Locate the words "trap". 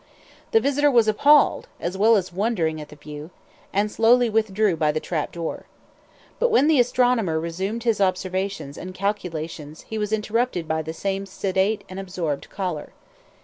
4.99-5.31